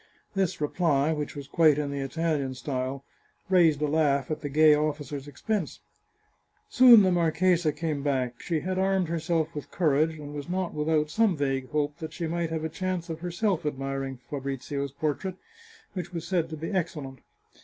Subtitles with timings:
[0.33, 3.03] This reply, which was quite in the Italian style,
[3.49, 5.79] raised a laugh at the gay officer's expense.
[6.67, 11.11] Soon the marchesa came back; she had armed herself with courage, and was not without
[11.11, 15.35] some vague hope that she might have a chance of herself admiring Fabrizio's portrait,
[15.93, 17.19] which was said to be excellent.